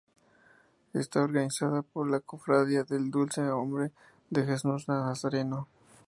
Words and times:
Está 0.93 1.21
organizada 1.21 1.83
por 1.83 2.09
la 2.09 2.21
Cofradía 2.21 2.83
del 2.83 3.11
Dulce 3.11 3.41
Nombre 3.43 3.91
de 4.31 4.43
Jesús 4.45 4.87
Nazareno. 4.87 5.67